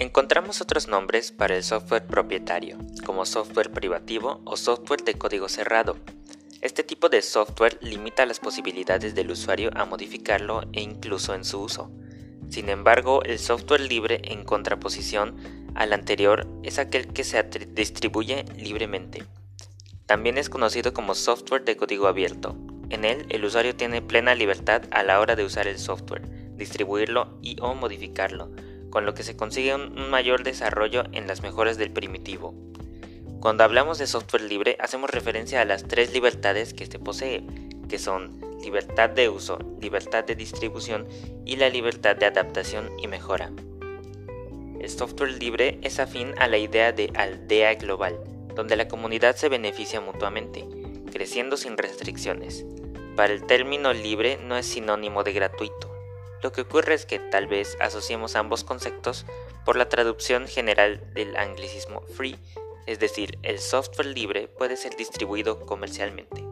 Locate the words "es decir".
62.90-63.38